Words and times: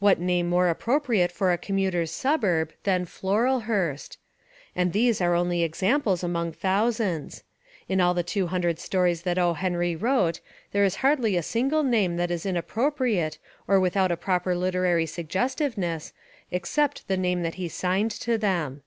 What 0.00 0.20
name 0.20 0.50
more 0.50 0.68
appropriate 0.68 1.32
for 1.32 1.50
a 1.50 1.56
commuter's 1.56 2.10
suburb 2.10 2.74
than 2.82 3.06
Floralhurst? 3.06 4.18
And 4.76 4.92
these 4.92 5.18
are 5.22 5.34
only 5.34 5.62
examples 5.62 6.22
among 6.22 6.52
thousands. 6.52 7.42
In 7.88 7.98
all 7.98 8.12
the 8.12 8.22
two 8.22 8.48
hundred 8.48 8.78
stories 8.78 9.22
that 9.22 9.38
O. 9.38 9.54
Henry 9.54 9.96
wrote, 9.96 10.40
there 10.72 10.84
is 10.84 10.96
hardly 10.96 11.38
a 11.38 11.42
single 11.42 11.84
name 11.84 12.18
that 12.18 12.30
is 12.30 12.44
inappropriate 12.44 13.38
or 13.66 13.80
without 13.80 14.12
a 14.12 14.16
proper 14.18 14.54
literary 14.54 15.06
sug 15.06 15.28
gestiveness, 15.30 16.12
except 16.50 17.08
the 17.08 17.16
name 17.16 17.40
that 17.42 17.54
he 17.54 17.66
signed 17.66 18.10
to 18.10 18.36
them. 18.36 18.82